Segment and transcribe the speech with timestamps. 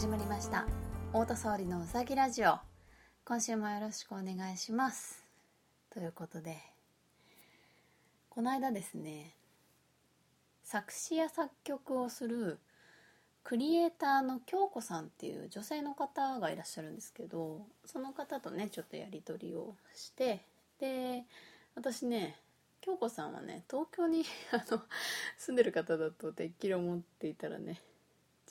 [0.00, 0.64] 始まりました。
[1.08, 2.54] 太田沙織のうさぎラジオ。
[3.26, 5.26] 今週もよろしくお願いします。
[5.90, 6.56] ということで
[8.30, 9.34] この間ですね
[10.64, 12.58] 作詞や作曲をする
[13.44, 20.40] クリエイターの京子さんっていう女性の方がいらっしゃるんですけどその方とねちょっとやり取りをして
[20.80, 21.24] で
[21.74, 22.36] 私ね
[22.80, 24.80] 京子さんはね東京にあの
[25.36, 27.82] 住んでる方だとてっきり思っていたらね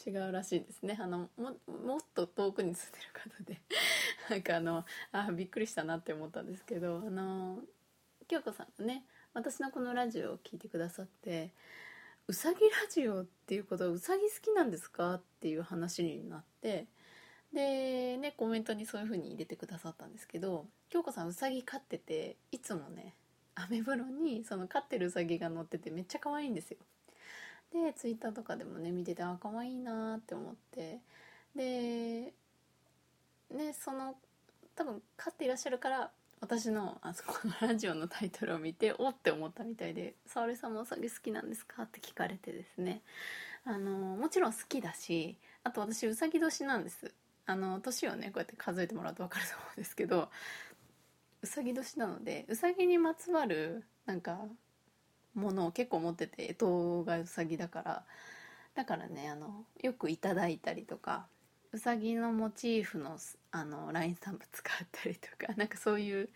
[0.06, 0.98] 違うらしいですね。
[1.00, 3.62] あのももっと遠くに住んでる方で。
[4.30, 7.62] なんかあのあびっくりしたなって思ったんですけどあの
[8.28, 11.52] 京子さんがね私のこのラジオを聞いてくださって
[12.28, 16.88] 「うさぎラジオっていうことはうさぎ好きなんですか?」っていう話になって
[17.52, 23.16] でねコメントにそういう風に入れてくださったんですけど京子さんうさぎ飼ってていつもね
[23.56, 26.78] アメブロにその飼ってるうさぎが乗っててめっちゃ可愛いんですよ。
[27.72, 31.00] でツイッターとかでもね見ててあ可愛いなって思って。
[31.56, 32.34] で
[33.52, 34.16] ねその
[34.76, 36.12] 多分飼っていらっしゃるから
[36.42, 43.02] 私のあそこのラジオのタイトルを見ておって思ったみたいで「沙織さんもお酒好きなんですか?」って聞かれてですね。
[43.66, 47.14] あのもちろん好きだしあと私うさぎ年なんです。
[47.46, 50.30] あの年をねこうやって数えてもらうと分かると思うんですけど
[51.42, 54.40] うさぎ年なのでうさぎにまつわるなんか
[55.34, 58.04] ものを結構持ってて干支がうさぎだから。
[58.76, 61.26] だからねあのよくいただいたりとか
[61.74, 63.18] うさぎのモチーフの
[63.52, 66.30] あのラインスタンプ使ったりとか なんかそういう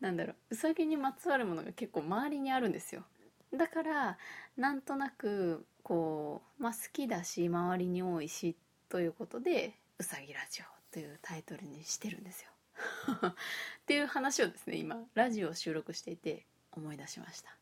[0.00, 3.04] なんだろううさぎにまつわるものが結構周りにあるんですよ。
[3.52, 4.18] だから
[4.56, 8.56] なんとなくこう、まあ、好きだし周りに多いし
[8.88, 12.50] ということで「うさぎラジオ」というタイトルにしてるんですよ。
[13.28, 13.34] っ
[13.86, 17.56] ていう話をですね今ラジオを収録していて思い出しました。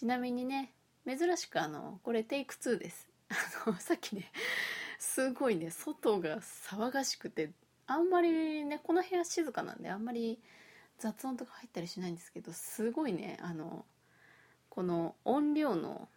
[0.00, 0.72] ちなみにね
[1.06, 3.06] 珍しくあのこれテイク2です。
[3.66, 4.32] あのさっきね
[4.98, 7.50] すごいね外が騒がしくて
[7.86, 10.38] あんまりねこの部屋静かなんであんまり
[10.98, 13.84] 雑音とか入ったりしないんですけどすごいねあの
[14.70, 16.08] この音量の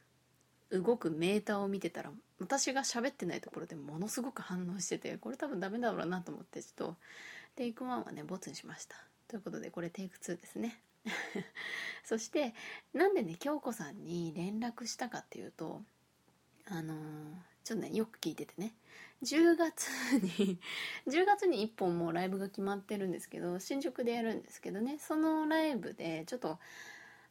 [0.71, 6.95] 動くメーターを見てたら私が喋ってないところでものすごく反応しててこれ多分ダメだろうなと思ってちょっと
[7.57, 8.95] テイク1はねボツにしました。
[9.27, 10.79] ということでこれテイク2ですね。
[12.03, 12.53] そして
[12.93, 15.83] なんでね京子さんに連絡したかっていうと
[16.65, 18.73] あのー、ちょっとねよく聞いててね。
[19.23, 19.87] 10月
[20.39, 20.59] に
[21.07, 24.97] 10月に1本もうライブが決まってるんですけど新宿でやるんですけどね。
[24.99, 26.59] そのライブでちょっと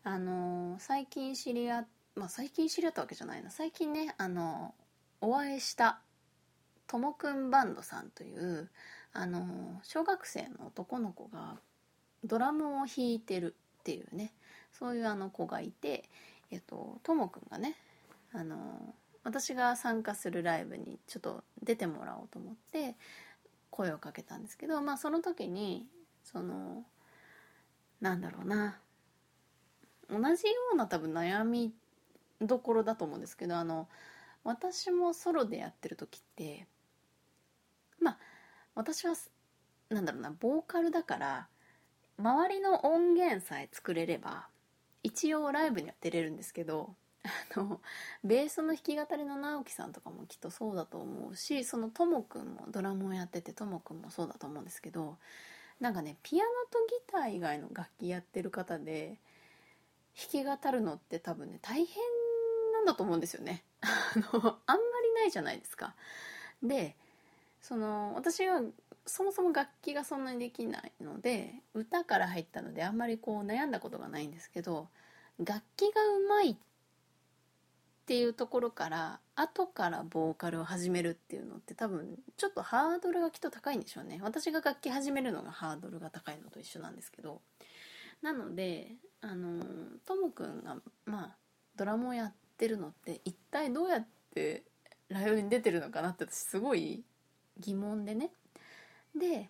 [0.04, 3.50] あのー、最近知り合っまあ最近知り合ったわけじゃないな。
[3.50, 4.74] 最近ねあの、
[5.20, 6.00] お会いした
[6.86, 8.70] ともくんバンドさんという
[9.12, 11.58] あの小学生の男の子が
[12.24, 14.32] ドラムを弾いてるっていうね
[14.72, 16.04] そういうあの子がいて
[16.50, 17.76] えっとともくんがね
[18.32, 18.94] あの
[19.24, 22.96] 私が参加するライブにちょっと出てもらおうと思って
[23.70, 25.86] 声をかけたんですけどまあその時に
[26.24, 26.84] その
[28.00, 28.78] なんだろうな
[30.10, 31.72] 同じような多分悩み
[32.40, 33.88] どころだと思うんですけどあの
[34.44, 36.66] 私もソロでやってる時って
[38.00, 38.18] まあ
[38.74, 39.14] 私は
[39.88, 41.48] なんだろうなボーカルだから
[42.18, 44.46] 周りの音源さえ作れれば
[45.02, 46.94] 一応ライブには出れるんですけど
[47.56, 47.80] あの
[48.24, 55.16] ベースの弾き語りの直樹さんとかもきっとそうだと思うしそのともくんもドラムをやっててともくんもそうだと思うんですけど
[55.80, 59.18] なんかねピアノとギター以外の楽器やってる方で
[60.32, 61.86] 弾き語るのって多分ね大変
[62.72, 63.64] なんだと思うんですよね。
[63.80, 65.94] あのあんまりないじゃないですか。
[66.62, 66.96] で
[67.62, 68.60] その私は
[69.06, 74.88] そもそも楽器がそんなにできないので歌から入ったのであんまりこう悩んだことがないんですけど
[75.38, 76.56] 楽器がうまいっ
[78.04, 84.20] ていうところから後からボーカルを始めるっていうのって多分ちょっとハードルがきっと高いんでしょうね。
[84.22, 87.40] 私が楽器始めるのがハードルが高いのと一緒なんですけど。
[88.22, 89.62] なのであの
[90.06, 91.36] ともくんがまあ
[91.76, 94.62] ドラムをやってるのって一体どうやって
[95.08, 97.04] ライブに出てるのかなって私すごい
[97.58, 98.30] 疑問でね。
[99.16, 99.48] で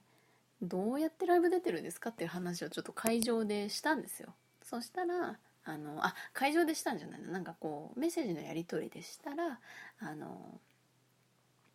[0.61, 4.33] どうやってライブ出てるんですかっていう話をちょっと会場でしたんですよ。
[4.63, 7.33] そしたらあのあ会場でしたんじゃないの？
[7.33, 9.61] なんかこうメッセージのやり取りでしたら
[10.01, 10.61] あの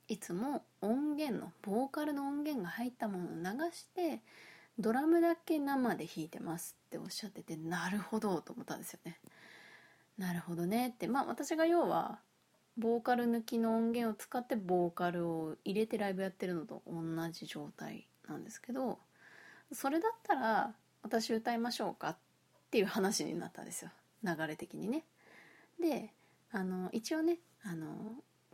[0.08, 4.22] いつも音源のボーカルの音源が入ったものを流して
[4.80, 9.20] ドラムだけ生で弾いてますっておっしゃっててなるほどと思ったんですよね。
[10.18, 11.08] なるほどねって。
[11.08, 12.20] まあ私が要は
[12.78, 17.02] ボーカル抜きの音源を使ってボーカルを入れてライブやってるのと同
[17.32, 19.00] じ状態なんですけど
[19.72, 22.18] それだったら私歌いましょうかっ
[22.70, 23.92] ていう話になったんですよ
[24.24, 25.04] 流れ的にね。
[25.80, 26.10] で
[26.52, 27.96] あの一応ねあの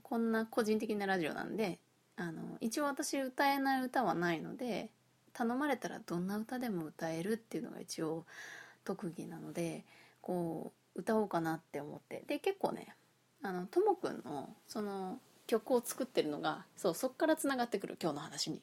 [0.02, 1.80] こんな個人的なラジオなんで
[2.16, 4.90] あの一応私歌えない歌はないので
[5.34, 8.26] 頼まれたらどんな歌でも歌えるっていうのが一応
[8.84, 9.84] 特技なので
[10.22, 12.96] こう歌おうかなって思ってで結構ね
[13.44, 18.62] あのともくんのその曲を作ってるのがそうそっからつながってくる今日の話に。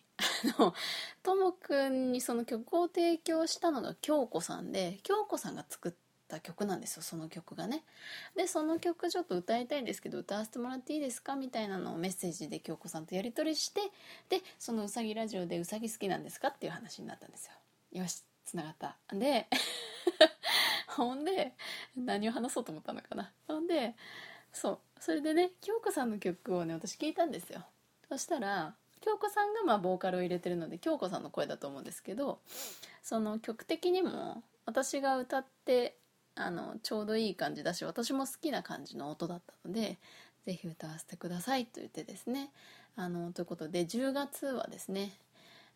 [1.22, 5.92] ともくんにその曲を提供したのが京子さんで京子さんが作っ
[6.28, 7.84] た曲なんですよその曲がね。
[8.34, 13.80] でその曲ちょっと歌いたいんですけど歌わせてもらっていいですかみたいなのをメッセージで京子さんとやり取りして
[14.30, 18.00] でそのうさぎラジオでうさぎ好きなんですかっていう話になったんですよ。
[18.00, 18.96] よしつながった。
[19.12, 19.46] で
[20.88, 21.54] ほんで
[21.96, 23.32] 何を話そうと思ったのかな。
[23.46, 23.94] ほんで
[24.52, 24.78] そう。
[25.00, 27.64] それでね京子さんの曲をね私聞いたんですよ。
[28.08, 32.40] そしたら京子さんがまあボーカルを入れてるので京子さんの声だと思うんですけど
[33.02, 35.96] その曲的にも私が歌って
[36.34, 39.98] あのちょうどいい感じだし私も好きな感じの音だったので
[40.46, 42.50] 是非歌わせてくださいと言ってですね
[42.96, 45.12] あのということで10月はですね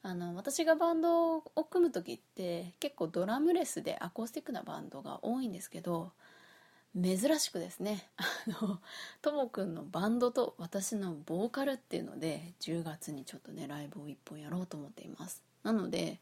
[0.03, 6.13] あの私がバンドを組む時って結構ドラムレスでアコースティックなバンドが多いんですけど
[7.01, 8.25] 珍しくですねあ
[8.63, 8.79] の
[9.21, 15.43] ともくんのバンドと私のボーカルっていうので10月にちょっとねライブを1本やろうと思っています。
[15.65, 16.21] なので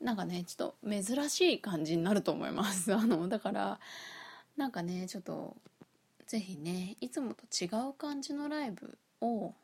[0.00, 2.94] なんかねちょっと珍しい感じになると思います。
[2.94, 3.80] あのだから
[4.56, 5.56] なんかねちょっと
[6.26, 9.54] 是非ねいつもと違う感じのライブを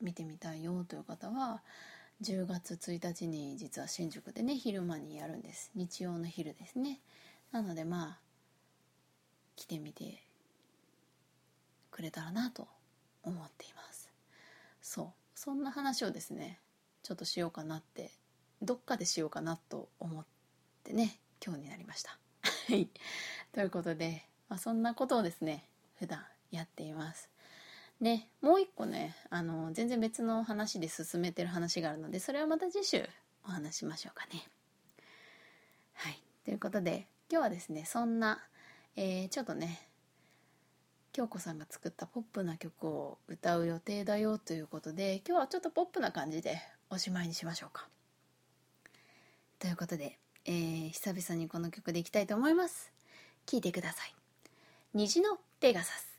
[0.00, 1.62] 見てみたいよという方は
[2.22, 5.72] 10月1日に実は新宿でね昼間にやるんです。
[5.74, 7.00] 日曜の昼ですね。
[7.50, 8.31] なのでまあ
[9.56, 10.22] 来てみて
[11.90, 12.66] くれたらなと
[13.22, 14.10] 思っています。
[14.80, 15.06] そう。
[15.34, 16.60] そんな話をですね
[17.02, 18.10] ちょっとしようかなって
[18.60, 20.24] どっかでしようかなと思っ
[20.84, 22.18] てね今日になりました。
[22.68, 22.88] はい。
[23.52, 25.68] ということで、まあ、そんなことをですね
[25.98, 27.28] 普段やっています。
[28.00, 33.08] でもう一個ねあの全然別の話で進めてる話があるのでそれはまた次週
[33.44, 34.42] お話しましょうかね。
[35.94, 36.22] はい。
[36.44, 38.44] ということで今日はですねそんな
[38.96, 39.88] えー、ちょっとね
[41.12, 46.58] 京子さんが作ったポップな曲を歌う予定だよということで今日はちょっとポップな感じで
[46.90, 47.86] おしまいにしましょうか。
[49.58, 52.92] ということで、えー、久々にこの曲でいきたいと思います。
[53.46, 54.14] 聴いてください。
[54.94, 56.11] 虹のペガサス。